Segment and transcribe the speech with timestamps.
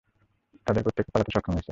[0.67, 1.69] তাদের প্রত্যেকে পালাতে সক্ষম হয়েছে।